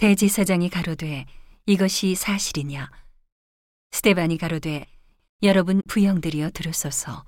대제사장이 0.00 0.70
가로되 0.70 1.26
이것이 1.66 2.14
사실이냐? 2.14 2.90
스테반이 3.90 4.38
가로되 4.38 4.86
여러분 5.42 5.82
부형들이여 5.90 6.52
들으소서. 6.52 7.26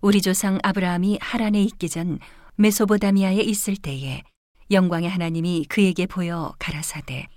우리 0.00 0.22
조상 0.22 0.58
아브라함이 0.62 1.18
하란에 1.20 1.62
있기 1.64 1.90
전 1.90 2.18
메소보다미아에 2.54 3.40
있을 3.42 3.76
때에 3.76 4.22
영광의 4.70 5.10
하나님이 5.10 5.66
그에게 5.68 6.06
보여 6.06 6.54
가라사대 6.58 7.28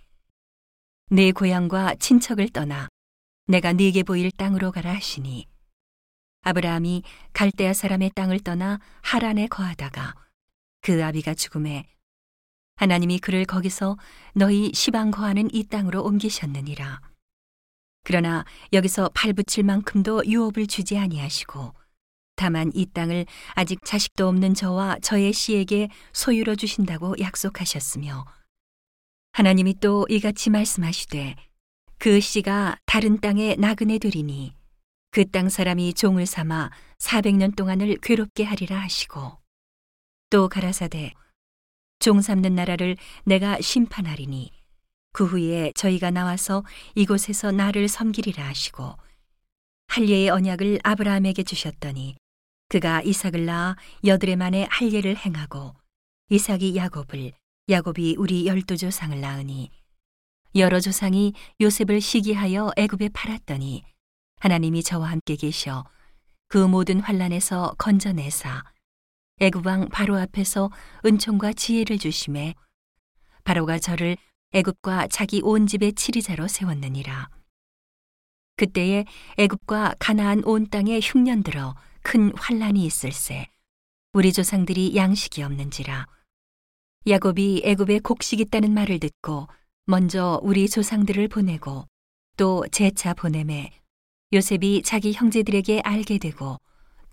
내 1.09 1.33
고향과 1.33 1.95
친척을 1.95 2.47
떠나 2.47 2.87
내가 3.47 3.73
네게 3.73 4.03
보일 4.03 4.31
땅으로 4.31 4.71
가라 4.71 4.93
하시니. 4.93 5.45
아브라함이 6.43 7.03
갈대아 7.33 7.73
사람의 7.73 8.11
땅을 8.15 8.39
떠나 8.39 8.79
하란에 9.01 9.47
거하다가 9.47 10.15
그 10.79 11.03
아비가 11.03 11.33
죽음에 11.33 11.85
하나님이 12.75 13.19
그를 13.19 13.45
거기서 13.45 13.97
너희 14.33 14.71
시방 14.73 15.11
거하는 15.11 15.49
이 15.53 15.63
땅으로 15.63 16.03
옮기셨느니라. 16.03 17.01
그러나 18.03 18.45
여기서 18.73 19.09
발붙일 19.13 19.63
만큼도 19.63 20.25
유업을 20.25 20.67
주지 20.67 20.97
아니하시고 20.97 21.73
다만 22.35 22.71
이 22.73 22.85
땅을 22.87 23.25
아직 23.53 23.79
자식도 23.85 24.27
없는 24.27 24.55
저와 24.55 24.97
저의 25.01 25.31
씨에게 25.33 25.89
소유로 26.11 26.55
주신다고 26.55 27.15
약속하셨으며 27.19 28.25
하나님이 29.33 29.75
또 29.79 30.05
이같이 30.09 30.49
말씀하시되 30.49 31.35
그 31.99 32.19
씨가 32.19 32.77
다른 32.85 33.21
땅에 33.21 33.55
나그네 33.55 33.99
되리니 33.99 34.55
그 35.13 35.25
땅 35.25 35.47
사람이 35.47 35.93
종을 35.93 36.25
삼아 36.25 36.71
400년 36.97 37.55
동안을 37.55 37.99
괴롭게 38.01 38.43
하리라 38.43 38.79
하시고 38.79 39.37
또 40.31 40.49
가라사대 40.49 41.13
종 42.03 42.19
삼는 42.19 42.53
나라를 42.53 42.97
내가 43.23 43.61
심판하리니 43.61 44.51
그 45.13 45.25
후에 45.25 45.71
저희가 45.73 46.11
나와서 46.11 46.65
이곳에서 46.95 47.53
나를 47.53 47.87
섬기리라 47.87 48.45
하시고 48.45 48.97
할례의 49.87 50.29
언약을 50.29 50.79
아브라함에게 50.83 51.43
주셨더니 51.43 52.17
그가 52.67 53.01
이삭을 53.03 53.45
낳아 53.45 53.77
여드레 54.03 54.35
만에 54.35 54.67
할례를 54.69 55.15
행하고 55.15 55.75
이삭이 56.27 56.75
야곱을 56.75 57.31
야곱이 57.69 58.17
우리 58.17 58.47
열두 58.47 58.75
조상을 58.75 59.21
낳으니 59.21 59.71
여러 60.55 60.81
조상이 60.81 61.31
요셉을 61.61 62.01
시기하여 62.01 62.71
애굽에 62.75 63.11
팔았더니 63.13 63.81
하나님이 64.41 64.83
저와 64.83 65.09
함께 65.09 65.37
계셔 65.37 65.85
그 66.49 66.57
모든 66.57 66.99
환란에서 66.99 67.75
건져내사 67.77 68.65
애굽 69.39 69.65
왕 69.65 69.89
바로 69.89 70.17
앞에서 70.17 70.69
은총과 71.05 71.53
지혜를 71.53 71.97
주심에 71.97 72.55
바로가 73.43 73.79
저를 73.79 74.17
애굽과 74.53 75.07
자기 75.07 75.41
온 75.43 75.67
집의 75.67 75.93
치리자로 75.93 76.47
세웠느니라. 76.47 77.29
그때에 78.55 79.05
애굽과 79.37 79.95
가나안 79.97 80.43
온 80.45 80.69
땅에 80.69 80.99
흉년 81.01 81.41
들어 81.43 81.75
큰 82.03 82.31
환란이 82.37 82.85
있을세. 82.85 83.47
우리 84.13 84.31
조상들이 84.31 84.95
양식이 84.95 85.41
없는지라. 85.41 86.07
야곱이 87.07 87.63
애굽에 87.65 87.99
곡식 87.99 88.39
있다는 88.39 88.73
말을 88.73 88.99
듣고 88.99 89.47
먼저 89.85 90.39
우리 90.43 90.69
조상들을 90.69 91.27
보내고 91.27 91.85
또 92.37 92.65
재차 92.71 93.13
보내매 93.13 93.71
요셉이 94.31 94.83
자기 94.83 95.13
형제들에게 95.13 95.81
알게 95.81 96.19
되고 96.19 96.59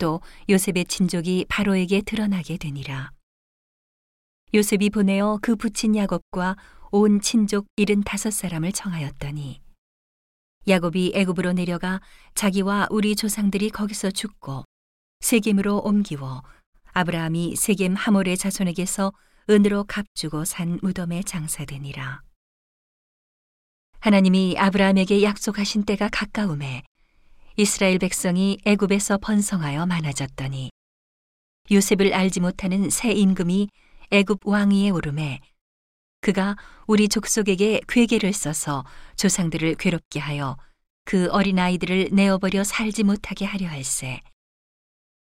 또 0.01 0.21
요셉의 0.49 0.87
친족이 0.87 1.47
바로에게 1.49 2.01
드러나게 2.01 2.57
되니라. 2.57 3.13
요셉이 4.53 4.91
보내어 4.91 5.39
그 5.41 5.55
부친 5.55 5.95
야곱과 5.95 6.57
온 6.91 7.21
친족 7.21 7.67
일흔 7.77 8.03
다섯 8.03 8.33
사람을 8.33 8.73
청하였더니 8.73 9.61
야곱이 10.67 11.13
애굽으로 11.15 11.53
내려가 11.53 12.01
자기와 12.35 12.89
우리 12.91 13.15
조상들이 13.15 13.71
거기서 13.71 14.11
죽고 14.11 14.65
세겜으로 15.21 15.79
옮기워 15.79 16.43
아브라함이 16.93 17.55
세겜 17.55 17.95
하몰의 17.95 18.37
자손에게서 18.37 19.13
은으로 19.49 19.85
값주고 19.85 20.45
산 20.45 20.79
무덤에 20.83 21.23
장사되니라. 21.23 22.23
하나님이 24.01 24.57
아브라함에게 24.59 25.23
약속하신 25.23 25.85
때가 25.85 26.09
가까움에 26.11 26.83
이스라엘 27.61 27.99
백성이 27.99 28.57
애굽에서 28.65 29.19
번성하여 29.19 29.85
많아졌더니 29.85 30.71
요셉을 31.71 32.15
알지 32.15 32.41
못하는 32.41 32.89
새 32.89 33.13
임금이 33.13 33.69
애굽 34.11 34.47
왕위에 34.47 34.89
오름에 34.89 35.41
그가 36.23 36.57
우리 36.87 37.07
족속에게 37.07 37.83
괴계를 37.87 38.33
써서 38.33 38.87
조상들을 39.17 39.75
괴롭게 39.75 40.21
하여 40.21 40.57
그 41.05 41.29
어린 41.33 41.59
아이들을 41.59 42.09
내어버려 42.13 42.65
살지 42.65 43.03
못하게 43.03 43.45
하려 43.45 43.69
할세. 43.69 44.23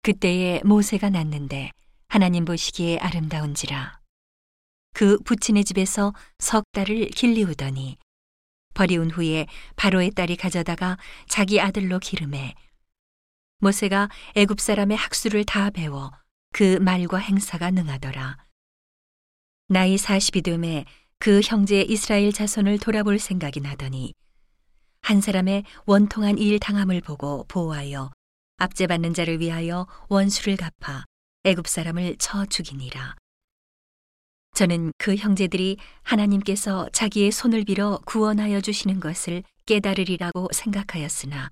그때에 0.01 0.62
모세가 0.65 1.11
났는데 1.11 1.73
하나님 2.09 2.47
보시기에 2.47 3.01
아름다운지라. 3.01 4.01
그 4.95 5.19
부친의 5.27 5.65
집에서 5.65 6.15
석 6.39 6.65
달을 6.73 7.11
길리우더니 7.11 7.99
버리운 8.75 9.11
후에 9.11 9.47
바로의 9.77 10.11
딸이 10.11 10.37
가져다가 10.37 10.99
자기 11.29 11.61
아들로 11.61 11.99
기름해 11.99 12.55
모세가 13.59 14.11
애굽 14.35 14.61
사람의 14.61 14.97
학수를 14.97 15.45
다 15.45 15.71
배워 15.71 16.12
그 16.53 16.77
말과 16.81 17.19
행사가 17.19 17.71
능하더라. 17.71 18.37
나이 19.69 19.97
40이 19.97 20.45
됨에 20.45 20.85
그 21.19 21.41
형제 21.43 21.81
이스라엘 21.81 22.33
자손을 22.33 22.79
돌아볼 22.79 23.19
생각이 23.19 23.61
나더니 23.61 24.12
한 25.01 25.21
사람의 25.21 25.65
원통한 25.87 26.39
일 26.39 26.59
당함을 26.59 27.01
보고 27.01 27.45
보호하여 27.49 28.11
압제받는 28.59 29.15
자를 29.15 29.41
위하여 29.41 29.87
원수를 30.09 30.56
갚아 30.56 31.05
애굽 31.45 31.67
사람을 31.67 32.17
쳐 32.19 32.47
죽이니라. 32.47 33.17
저는 34.55 34.93
그 34.99 35.17
형제들이 35.17 35.79
하나님께서 36.03 36.89
자기의 36.93 37.33
손을 37.33 37.65
빌어 37.65 38.01
구원하여 38.07 38.61
주시는 38.61 39.01
것을 39.01 39.43
깨달으리라고 39.67 40.49
생각하였으나 40.53 41.51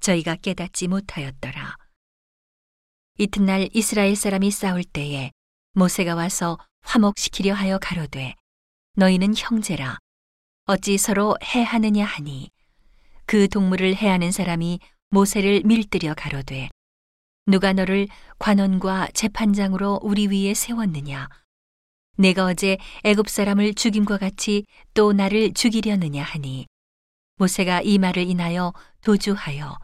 저희가 0.00 0.34
깨닫지 0.36 0.88
못하였더라. 0.88 1.76
이튿날 3.18 3.68
이스라엘 3.72 4.16
사람이 4.16 4.50
싸울 4.50 4.82
때에 4.82 5.30
모세가 5.74 6.16
와서 6.16 6.58
화목시키려 6.82 7.54
하여 7.54 7.78
가로되 7.78 8.34
너희는 8.96 9.34
형제라. 9.36 9.98
어찌 10.66 10.98
서로 10.98 11.36
해하느냐 11.42 12.04
하니? 12.04 12.50
그 13.26 13.48
동물을 13.48 13.94
해하는 13.94 14.32
사람이 14.32 14.80
모세를 15.10 15.62
밀들여 15.64 16.14
가로되 16.14 16.68
누가 17.46 17.72
너를 17.72 18.08
관원과 18.38 19.08
재판장으로 19.14 20.00
우리 20.02 20.26
위에 20.26 20.54
세웠느냐 20.54 21.28
내가 22.16 22.44
어제 22.44 22.78
애굽 23.04 23.28
사람을 23.28 23.74
죽임과 23.74 24.18
같이 24.18 24.64
또 24.94 25.12
나를 25.12 25.52
죽이려느냐 25.52 26.22
하니? 26.22 26.66
모세가 27.36 27.82
이 27.82 27.98
말을 27.98 28.22
인하여 28.22 28.72
도주하여 29.02 29.76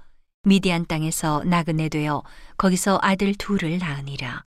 미디안 0.44 0.86
땅에서 0.86 1.42
나그네 1.44 1.88
되어 1.88 2.22
거기서 2.56 2.98
아들 3.02 3.34
둘을 3.34 3.78
낳으니라. 3.78 4.44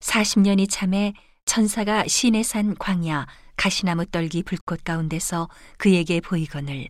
40년이 0.00 0.68
참에 0.68 1.14
천사가 1.46 2.06
신의 2.06 2.44
산 2.44 2.74
광야 2.74 3.26
가시나무 3.56 4.06
떨기 4.06 4.42
불꽃 4.42 4.82
가운데서 4.84 5.48
그에게 5.78 6.20
보이거늘 6.20 6.88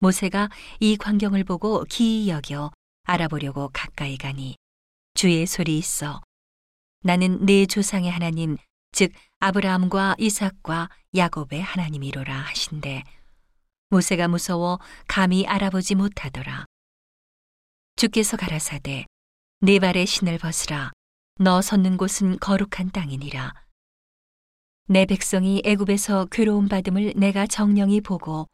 모세가 0.00 0.50
이 0.78 0.96
광경을 0.96 1.44
보고 1.44 1.84
기이 1.84 2.28
여겨 2.28 2.70
알아보려고 3.04 3.70
가까이 3.72 4.16
가니 4.16 4.56
주의 5.14 5.46
소리 5.46 5.78
있어 5.78 6.20
나는 7.00 7.44
내 7.46 7.66
조상의 7.66 8.10
하나님 8.10 8.56
즉 8.92 9.12
아브라함과 9.38 10.16
이삭과 10.18 10.88
야곱의 11.14 11.62
하나님이로라 11.62 12.34
하신대. 12.34 13.04
모세가 13.90 14.28
무서워 14.28 14.78
감히 15.06 15.46
알아보지 15.46 15.94
못하더라. 15.94 16.64
주께서 17.96 18.36
가라사대 18.36 19.06
네 19.60 19.78
발의 19.78 20.06
신을 20.06 20.38
벗으라. 20.38 20.92
너 21.40 21.62
섰는 21.62 21.96
곳은 21.96 22.38
거룩한 22.40 22.90
땅이니라. 22.92 23.54
내 24.88 25.04
백성이 25.04 25.62
애굽에서 25.64 26.26
괴로움 26.26 26.68
받음을 26.68 27.12
내가 27.16 27.46
정령이 27.46 28.00
보고 28.00 28.46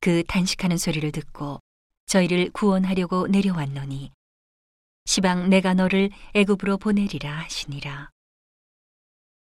그 0.00 0.22
단식하는 0.24 0.78
소리를 0.78 1.10
듣고 1.12 1.58
저희를 2.06 2.50
구원하려고 2.52 3.26
내려왔노니 3.28 4.12
시방 5.04 5.50
내가 5.50 5.74
너를 5.74 6.10
애굽으로 6.34 6.78
보내리라 6.78 7.40
하시니라. 7.40 8.10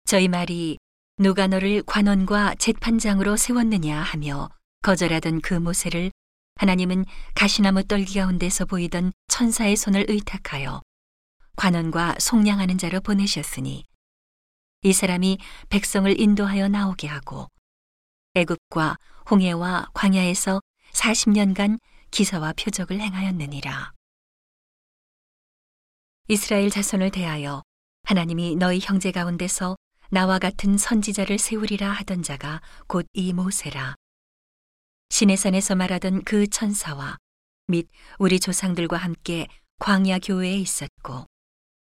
저희 0.05 0.27
말이 0.27 0.77
누가 1.17 1.47
너를 1.47 1.83
관원과 1.83 2.55
재판장으로 2.55 3.37
세웠느냐 3.37 4.01
하며 4.01 4.49
거절하던 4.83 5.41
그 5.41 5.53
모세를 5.53 6.11
하나님은 6.55 7.05
가시나무 7.35 7.83
떨기 7.83 8.15
가운데서 8.15 8.65
보이던 8.65 9.13
천사의 9.27 9.75
손을 9.75 10.05
의탁하여 10.09 10.81
관원과 11.55 12.15
속량하는 12.19 12.77
자로 12.77 13.01
보내셨으니 13.01 13.83
이 14.83 14.93
사람이 14.93 15.37
백성을 15.69 16.19
인도하여 16.19 16.67
나오게 16.67 17.07
하고 17.07 17.47
애굽과 18.33 18.97
홍해와 19.29 19.89
광야에서 19.93 20.61
40년간 20.93 21.79
기사와 22.09 22.53
표적을 22.53 22.99
행하였느니라. 22.99 23.93
이스라엘 26.31 26.69
자손을 26.69 27.11
대하여 27.11 27.61
하나님이 28.03 28.55
너희 28.55 28.79
형제 28.81 29.11
가운데서 29.11 29.75
나와 30.11 30.39
같은 30.39 30.77
선지자를 30.77 31.37
세우리라 31.37 31.91
하던 31.91 32.23
자가 32.23 32.61
곧 32.87 33.05
이 33.11 33.33
모세라. 33.33 33.95
시내산에서 35.09 35.75
말하던 35.75 36.23
그 36.23 36.47
천사와 36.47 37.17
및 37.67 37.89
우리 38.17 38.39
조상들과 38.39 38.95
함께 38.95 39.49
광야 39.79 40.19
교회에 40.19 40.55
있었고 40.55 41.25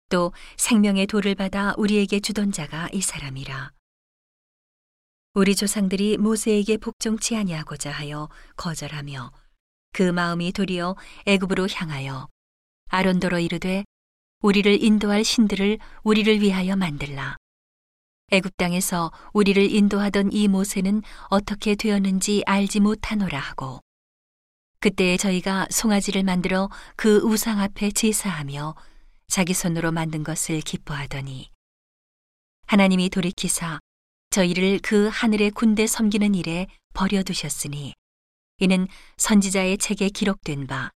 또 0.08 0.32
생명의 0.56 1.08
돌을 1.08 1.34
받아 1.34 1.74
우리에게 1.76 2.20
주던 2.20 2.52
자가 2.52 2.88
이 2.94 3.02
사람이라. 3.02 3.72
우리 5.34 5.54
조상들이 5.54 6.16
모세에게 6.16 6.78
복종치 6.78 7.36
아니하고자 7.36 7.90
하여 7.90 8.30
거절하며 8.56 9.30
그 9.92 10.04
마음이 10.04 10.52
도리어 10.52 10.96
애굽으로 11.26 11.68
향하여 11.68 12.30
아론도로 12.88 13.38
이르되 13.38 13.84
우리를 14.42 14.82
인도할 14.82 15.24
신들을 15.24 15.78
우리를 16.02 16.40
위하여 16.40 16.74
만들라. 16.74 17.36
애굽 18.32 18.56
땅에서 18.56 19.12
우리를 19.32 19.70
인도하던 19.70 20.32
이 20.32 20.48
모세는 20.48 21.02
어떻게 21.28 21.76
되었는지 21.76 22.42
알지 22.46 22.80
못하노라 22.80 23.38
하고 23.38 23.80
그때에 24.80 25.16
저희가 25.16 25.68
송아지를 25.70 26.24
만들어 26.24 26.70
그 26.96 27.18
우상 27.18 27.60
앞에 27.60 27.92
제사하며 27.92 28.74
자기 29.28 29.54
손으로 29.54 29.92
만든 29.92 30.24
것을 30.24 30.60
기뻐하더니 30.60 31.50
하나님이 32.66 33.10
돌이키사 33.10 33.78
저희를 34.30 34.80
그 34.82 35.08
하늘의 35.12 35.52
군대 35.52 35.86
섬기는 35.86 36.34
일에 36.34 36.66
버려두셨으니 36.94 37.94
이는 38.58 38.88
선지자의 39.18 39.78
책에 39.78 40.08
기록된 40.08 40.66
바 40.66 40.90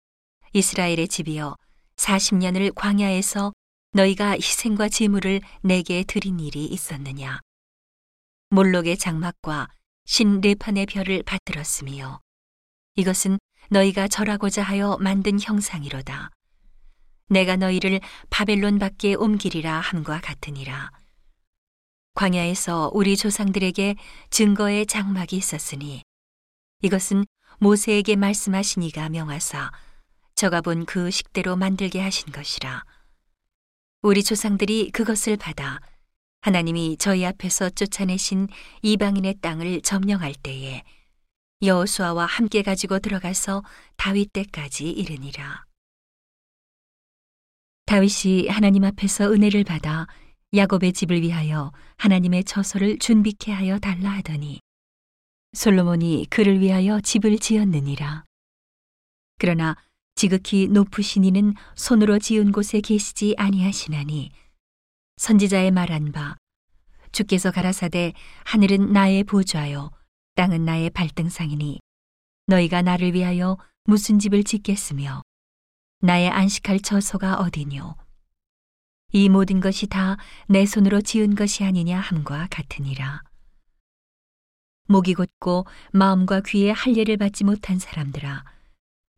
이스라엘의 0.52 1.08
집이여 1.08 1.56
40년을 1.96 2.75
광야에서 2.75 3.52
너희가 3.93 4.32
희생과 4.32 4.88
제물을 4.88 5.41
내게 5.62 6.05
드린 6.05 6.41
일이 6.41 6.64
있었느냐? 6.64 7.41
몰록의 8.50 8.99
장막과 8.99 9.69
신 10.05 10.41
레판의 10.41 10.87
별을 10.87 11.23
받들었으며 11.23 12.20
이것은 12.96 13.38
너희가 13.70 14.08
절하고자 14.08 14.62
하여 14.62 14.99
만든 15.00 15.41
형상이로다. 15.41 16.31
내가 17.29 17.56
너희를 17.56 18.00
바벨론 18.31 18.79
밖에 18.79 19.14
옮기리라 19.14 19.81
함과 19.81 20.20
같으니라. 20.20 20.90
광야에서 22.14 22.90
우리 22.94 23.17
조상들에게 23.17 23.97
증거의 24.31 24.87
장막이 24.87 25.37
있었으니 25.37 26.02
이것은 26.82 27.25
모세에게 27.58 28.14
말씀하신 28.17 28.82
이가 28.82 29.08
명하사 29.08 29.73
저가 30.34 30.60
본 30.60 30.84
그 30.84 31.10
식대로 31.10 31.56
만들게 31.56 32.00
하신 32.00 32.32
것이라. 32.32 32.84
우리 34.02 34.22
조상들이 34.22 34.90
그것을 34.90 35.36
받아 35.36 35.81
하나님이 36.42 36.96
저희 36.98 37.25
앞에서 37.25 37.70
쫓아내신 37.70 38.48
이방인의 38.82 39.36
땅을 39.40 39.81
점령할 39.82 40.34
때에 40.34 40.82
여호수아와 41.62 42.26
함께 42.26 42.62
가지고 42.62 42.98
들어가서 42.98 43.62
다윗 43.96 44.32
때까지 44.32 44.90
이르니라. 44.90 45.64
다윗이 47.87 48.48
하나님 48.48 48.84
앞에서 48.84 49.32
은혜를 49.32 49.64
받아 49.64 50.06
야곱의 50.54 50.92
집을 50.92 51.22
위하여 51.22 51.72
하나님의 51.96 52.44
처소를 52.44 52.98
준비케 52.98 53.52
하여 53.52 53.78
달라 53.78 54.10
하더니 54.10 54.60
솔로몬이 55.52 56.26
그를 56.28 56.60
위하여 56.60 57.00
집을 57.00 57.38
지었느니라. 57.38 58.25
그러나 59.38 59.76
지극히 60.25 60.69
높으신 60.69 61.25
이는 61.25 61.55
손으로 61.75 62.19
지은 62.19 62.52
곳에 62.52 62.81
계시지 62.81 63.34
아니하시나니. 63.37 64.31
선지자의 65.16 65.70
말한 65.70 66.12
바 66.12 66.37
주께서 67.12 67.50
가라사대 67.50 68.12
하늘은 68.44 68.93
나의 68.93 69.25
보좌요. 69.25 69.90
땅은 70.37 70.64
나의 70.64 70.90
발등상이니 70.90 71.81
너희가 72.46 72.82
나를 72.82 73.14
위하여 73.14 73.56
무슨 73.84 74.19
집을 74.19 74.44
짓겠으며 74.44 75.22
나의 76.00 76.28
안식할 76.28 76.81
처소가 76.81 77.37
어디뇨? 77.37 77.94
이 79.12 79.28
모든 79.28 79.61
것이 79.61 79.87
다 79.87 80.16
내 80.49 80.66
손으로 80.66 81.00
지은 81.00 81.37
것이 81.37 81.64
아니냐 81.64 81.99
함과 82.00 82.49
같으니라. 82.50 83.22
목이 84.88 85.14
곧고 85.14 85.66
마음과 85.93 86.43
귀에 86.46 86.70
할례를 86.72 87.16
받지 87.16 87.44
못한 87.44 87.78
사람들아, 87.78 88.44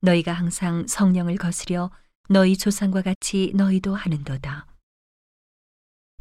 너희가 0.01 0.33
항상 0.33 0.87
성령을 0.87 1.37
거스려 1.37 1.91
너희 2.29 2.57
조상과 2.57 3.03
같이 3.03 3.53
너희도 3.55 3.95
하는도다. 3.95 4.67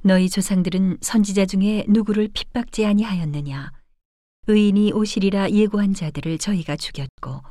너희 0.04 0.30
조상들은 0.30 1.00
선지자 1.02 1.46
중에 1.46 1.86
누구를 1.88 2.30
핍박지 2.34 2.86
아니하였느냐? 2.86 3.72
의인이 4.48 4.94
오시리라 4.94 5.50
예고한 5.50 5.94
자들을 5.96 6.38
저희가 6.38 6.76
죽였고, 6.76 7.42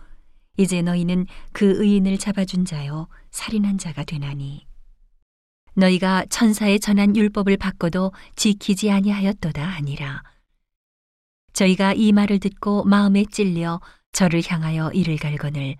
이제 0.56 0.82
너희는 0.82 1.26
그 1.53 1.82
의인을 1.82 2.19
잡아준 2.19 2.65
자요, 2.65 3.09
살인한 3.32 3.79
자가 3.79 4.05
되나니. 4.05 4.67
너희가 5.75 6.26
천사의 6.31 6.79
전한 6.79 7.17
율법을 7.17 7.56
바꿔도 7.56 8.12
지키지 8.37 8.93
아니하였도다 8.93 9.67
아니라 9.67 10.23
저희가 11.53 11.94
이 11.94 12.12
말을 12.12 12.38
듣고 12.38 12.85
마음에 12.85 13.25
찔려 13.25 13.81
저를 14.12 14.43
향하여 14.47 14.93
이를 14.93 15.17
갈거늘 15.17 15.75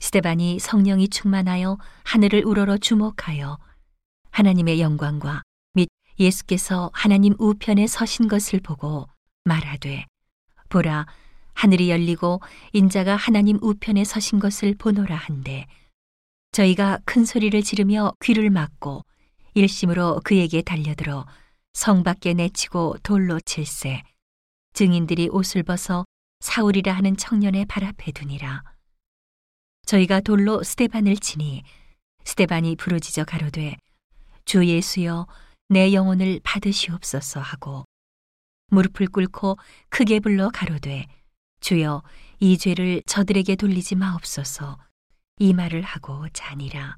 스테반이 0.00 0.58
성령이 0.58 1.08
충만하여 1.08 1.78
하늘을 2.04 2.44
우러러 2.44 2.78
주목하여 2.78 3.58
하나님의 4.30 4.80
영광과 4.80 5.42
및 5.74 5.88
예수께서 6.18 6.90
하나님 6.92 7.34
우편에 7.38 7.86
서신 7.86 8.28
것을 8.28 8.60
보고 8.60 9.08
말하되 9.44 10.06
보라 10.68 11.06
하늘이 11.54 11.90
열리고 11.90 12.40
인자가 12.72 13.16
하나님 13.16 13.58
우편에 13.62 14.04
서신 14.04 14.40
것을 14.40 14.74
보노라 14.74 15.14
한데 15.14 15.66
저희가 16.52 16.98
큰 17.04 17.24
소리를 17.24 17.60
지르며 17.62 18.12
귀를 18.22 18.50
막고 18.50 19.04
일심으로 19.54 20.20
그에게 20.24 20.62
달려들어 20.62 21.26
성 21.72 22.02
밖에 22.02 22.34
내치고 22.34 22.96
돌로 23.02 23.40
칠세 23.40 24.02
증인들이 24.74 25.28
옷을 25.30 25.62
벗어 25.62 26.04
사울이라 26.40 26.92
하는 26.92 27.16
청년의 27.16 27.66
발 27.66 27.84
앞에 27.84 28.12
두니라 28.12 28.62
저희가 29.86 30.20
돌로 30.20 30.62
스테반을 30.62 31.16
치니 31.16 31.62
스테반이 32.24 32.76
부르짖어 32.76 33.24
가로되 33.24 33.76
주 34.44 34.66
예수여 34.66 35.26
내 35.68 35.92
영혼을 35.92 36.40
받으시옵소서 36.42 37.40
하고 37.40 37.84
무릎을 38.68 39.08
꿇고 39.08 39.58
크게 39.90 40.20
불러 40.20 40.50
가로되 40.50 41.06
주여 41.60 42.02
이 42.40 42.58
죄를 42.58 43.02
저들에게 43.06 43.56
돌리지 43.56 43.94
마옵소서 43.94 44.78
이 45.38 45.52
말을 45.52 45.82
하고 45.82 46.26
자니라. 46.32 46.96